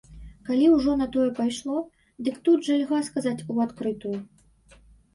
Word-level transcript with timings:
Калі 0.47 0.69
ўжо 0.75 0.95
на 1.01 1.07
тое 1.17 1.25
пайшло, 1.41 1.77
дык 2.29 2.41
тут 2.49 2.59
жа 2.71 2.81
льга 2.81 3.05
сказаць 3.13 3.39
у 3.55 3.63
адкрытую. 3.71 4.19